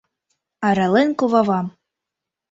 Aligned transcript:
арален 0.67 1.09
кувавам: 1.19 1.67